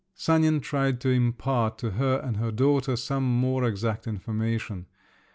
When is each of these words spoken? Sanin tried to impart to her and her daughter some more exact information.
Sanin 0.15 0.61
tried 0.61 0.99
to 1.01 1.09
impart 1.09 1.77
to 1.77 1.91
her 1.91 2.17
and 2.25 2.37
her 2.37 2.49
daughter 2.51 2.95
some 2.95 3.23
more 3.23 3.63
exact 3.65 4.07
information. 4.07 4.87